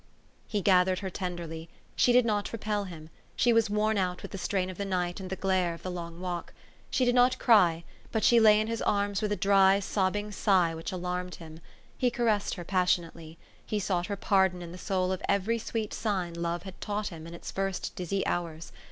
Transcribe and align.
He 0.47 0.61
gathered 0.63 0.97
her 1.01 1.11
tenderly. 1.11 1.69
She 1.95 2.11
did 2.11 2.25
not 2.25 2.51
repel 2.51 2.85
him: 2.85 3.11
she 3.35 3.53
was 3.53 3.69
worn 3.69 3.99
out 3.99 4.23
with 4.23 4.31
the 4.31 4.39
strain 4.39 4.67
of 4.71 4.79
the 4.79 4.83
night 4.83 5.19
and 5.19 5.29
the 5.29 5.35
glare 5.35 5.75
of 5.75 5.83
the 5.83 5.91
long 5.91 6.19
walk. 6.19 6.53
She 6.89 7.05
did 7.05 7.13
not 7.13 7.37
cry; 7.37 7.83
but 8.11 8.23
she 8.23 8.39
lay 8.39 8.59
in 8.59 8.65
his 8.65 8.81
arms 8.81 9.21
with 9.21 9.31
a 9.31 9.35
dry, 9.35 9.79
sobbing 9.79 10.31
sigh 10.31 10.73
which 10.73 10.91
alarmed 10.91 11.35
him. 11.35 11.59
He 11.99 12.09
caressed 12.09 12.55
her 12.55 12.63
passionately. 12.65 13.37
He 13.63 13.77
sought 13.79 14.07
her 14.07 14.15
pardon 14.17 14.63
in 14.63 14.71
the 14.71 14.79
soul 14.79 15.11
of 15.11 15.21
every 15.29 15.59
sweet 15.59 15.93
sign 15.93 16.33
love 16.33 16.63
had 16.63 16.81
taught 16.81 17.09
him 17.09 17.27
in 17.27 17.35
its 17.35 17.51
first 17.51 17.95
dizzy 17.95 18.25
hours. 18.25 18.71